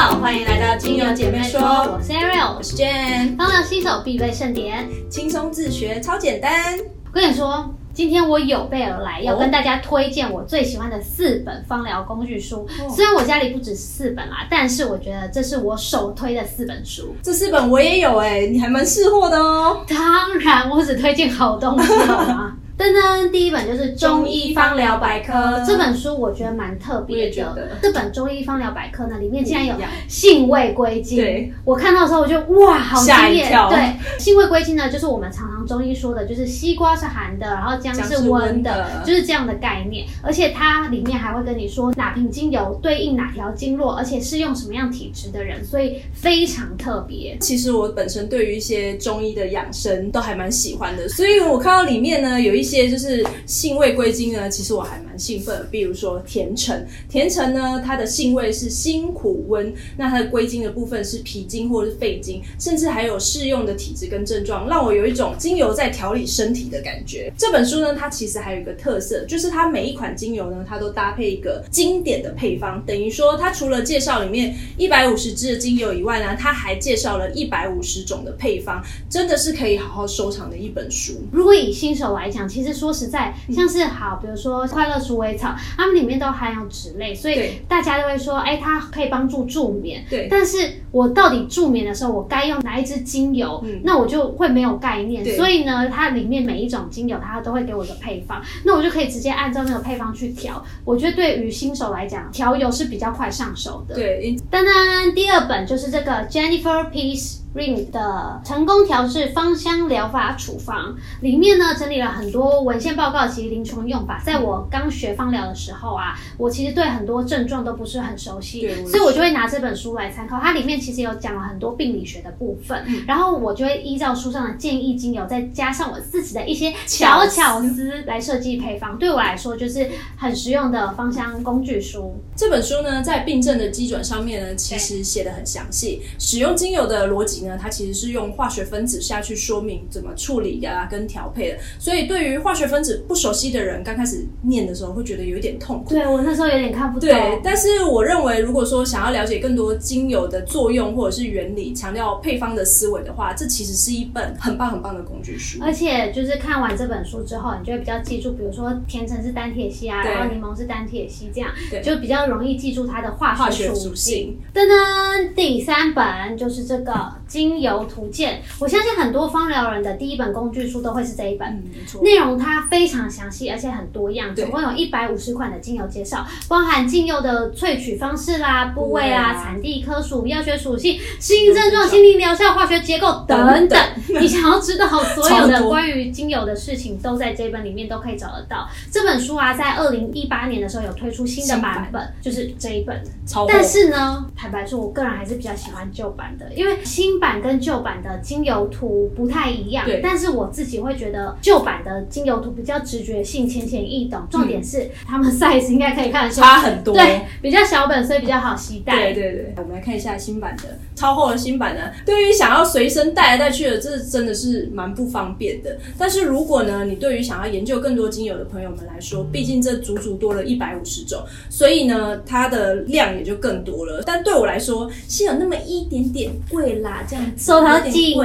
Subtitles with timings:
[0.00, 6.78] 好，欢迎来到精油姐妹说，我是 Ariel，我是 Jane，芳疗新手必备盛典，轻松自学超简单。
[6.78, 12.66] 我跟你说，今天我有备而来，要跟大家推荐我最喜欢的四本芳疗工具书。
[12.88, 17.14] 虽然我家里不止四本啦，但是我觉得这是我首推的四本书。
[17.22, 19.84] 这四本我也有哎，你还蛮识货的哦。
[19.86, 19.98] 当
[20.38, 22.56] 然，我只推荐好东西好吗？
[22.80, 25.34] 噔噔，第一本就是《中医方疗百科》
[25.66, 27.68] 这本书，我觉得蛮特别的。
[27.82, 29.74] 这本《中医方疗百科》呢，里面竟然有
[30.08, 31.18] 性味归经。
[31.18, 33.52] 对，我看到的时候，我就哇，好惊艳。
[33.68, 40.06] 对，性味归经呢，就是我们常常中医说的，就是西瓜是寒的，然后姜是温的，就是这样的概念。
[40.22, 47.36] 而且它里面还会跟你说哪瓶精油对应哪条经络，而且适用什么样体质的人，所以非常特别。
[47.42, 52.69] 其实我本身对于一些中医的养生都还蛮喜欢的，所以我看到里面呢有一些。
[52.70, 55.66] 些就是性味归经呢，其实我还蛮兴奋。
[55.70, 67.32] 比如说甜橙，甜橙呢，它的性味是辛苦温，那它的归经的部分是脾经或是肺经，甚至还有适用的体质跟症状，让我有一种精油在调理身体的感觉。
[67.36, 81.14] 这本书呢，它其实还有一个特色，就是它每一款精油呢，它都搭配一个经典的配方，等于说它除了介绍里面一百五十支的精油以外呢，它还介绍了一百五十种的配方，真的是可以好好收藏的一本书。
[81.32, 90.04] 如果以新手来讲，其说实在，像是好，比如说快乐鼠尾草，它们里面都含有脂类，所以大家都会说，哎，它可以帮助助眠。
[90.08, 90.56] 对，但是
[90.90, 93.64] 我到底助眠的时候，我该用哪一支精油？
[93.84, 95.24] 那我就会没有概念。
[95.36, 100.62] 所以呢，它里面每一种精油，它都会给我一个配方，那我就可以直接按照那个配方去调。
[100.84, 103.94] 我觉得对于新手来讲，调油是比较快上手的。
[103.94, 107.40] 对，当当，第二本就是这个 Jennifer Peace。
[107.52, 114.22] Ring 的成功调制芳香疗法处方里面呢，整理了很多文献报告及临床用法。
[114.24, 120.38] 在我刚学芳疗的时候啊，我其实对很多症状都不是很熟悉，所以我就会拿这本书来参考。
[120.38, 128.96] 它里面其实有讲了很多病理学的部分，然后我就会依照书上的建议精油，再加上我自己的一些小巧思来设计配方。
[128.96, 132.14] 对我来说，就是很实用的芳香工具书。
[132.36, 137.39] 这本书呢，在病症的基准上面呢，其实写的很详细，使用精油的逻辑。
[137.46, 145.90] 呢，它其实是用化学分子下去说明怎么处理呀跟调配的，所以对于化学分子不熟悉的人，刚开始念的时候会觉得有一点痛苦。
[145.90, 147.08] 对我那时候有点看不懂。
[147.08, 155.58] 对，但是我认为，如果说想要了解更多精油的作用或者是原理，强调配方的思维的话，这其实是一本很棒很棒的工具书。
[155.62, 161.50] 而且就是看完这本书之后，你就会比较记住，比如说甜橙是单铁烯啊，然后柠檬是单铁烯，这样
[161.82, 164.38] 就比较容易记住它的化学属性。
[164.54, 167.10] 噔噔，第三本就是这个。
[167.30, 171.48] 精油图鉴，我相信很多芳疗人的第一本工具书都会是这一本。
[171.48, 172.02] 嗯，没错。
[172.02, 183.78] 内容它非常详细，而且很多样，总共有一百五十款的精油介绍，包含精油的萃取方式啦、部位啦、产地、科属、药学属性、适应症状、心理疗效、化学结构等等。
[184.08, 188.68] 你想要知道所有的关于精油的事情，都在这本里面都可以找得到。
[188.90, 193.00] 这本书啊，在二零一八年的时候有推出新的版本，就是这一本。
[193.46, 197.19] 但是呢，坦白说，我个人还是比较喜欢旧版的，因为新。
[197.20, 204.20] 版跟旧版的精油图不太一样，对但是我自己会觉得旧版的精油图比较直觉性、浅显易懂。
[204.30, 209.12] 重点是它们 size 应该可以看得出差很多， 对，比较小本，所以比较好携带。
[209.12, 211.82] 对对对，我们来看一下新版的超厚的新版呢。
[212.06, 215.76] 对于想要随身带来带去的，这真的是蛮不方便的。
[215.98, 224.02] 但是如果呢，你对于想要研究更多精油的朋友们来说，毕竟这足足多了一百五十种，所以呢，它的量也就更多了。
[224.06, 227.04] 但对我来说，是有那么一点点贵啦。
[227.10, 228.16] 这样手头紧，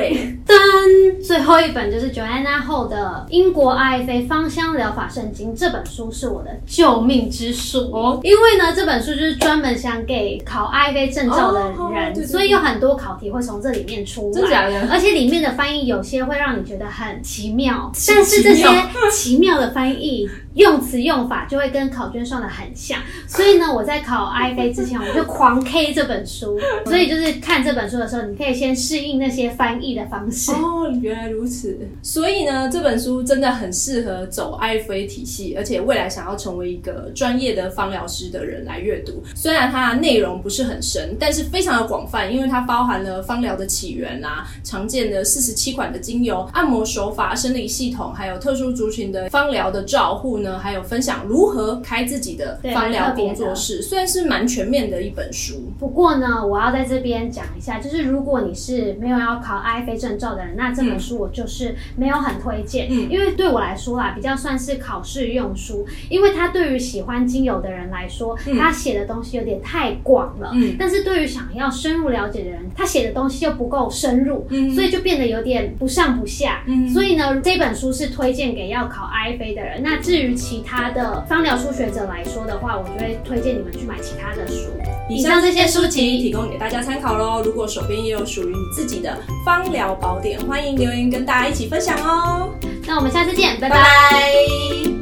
[0.46, 7.90] 噔，最后一本就是 Joanna 后的英国 IFA 芳香疗法圣经这本书是我的救命之书。
[7.92, 18.68] 哦，因为呢这本书就是专门想给考 IFA 证照的人，所以有很多考题会从这里面出来，真的，而且里面的翻译有些会让你觉得很奇妙，但是这些
[19.12, 20.30] 奇妙的翻译。
[20.56, 22.98] 用词用法就会跟考卷上的很像，
[23.28, 26.58] 所以呢，我在考 IFA 之前，我就狂 K 这本书。
[26.86, 30.52] 所以就是看这本书的时候，你可以先适应那些翻译的方式。
[30.52, 31.78] 哦，原来如此。
[32.04, 39.24] 所以呢，这本书真的很适合走 IFA 体系，而且未来想要成为一个专业的芳疗师的人来阅读。
[39.36, 50.36] 虽然它的内容不是很深，但是非常的广泛，因为它包含了芳疗的起源啊，常见的四十七款的精油、按摩手法、生理系统，还有特殊族群的芳疗的照护。
[50.36, 55.72] 呢，还有分享如何开自己的芳疗工作室，虽然是蛮全面的一本书。
[55.80, 58.65] 不过呢，我要在这边讲一下，就是如果你是
[59.00, 79.82] 没有要考 IFA 证照的人，那这本书我就是没有很推荐，嗯，因为对我来说啦，比较算是考试用书，因为它对于喜欢精油的人来说，他写的东西有点太广了，嗯，但是对于想要深入了解的人，他写的东西又不够深入，嗯，所以就变得有点不上不下，嗯，所以呢，这本书是推荐给要考 IFA 的人。
[79.84, 84.70] 那至于其他的芳疗初学者来说的话，我就会推荐你们去买其他的书。
[85.08, 87.42] 以上这些书籍提供给大家参考喽。
[87.44, 92.50] 如果手边也有属于你自己的芳疗宝典，欢迎留言跟大家一起分享哦。
[92.88, 94.95] 那我们下次见，拜拜。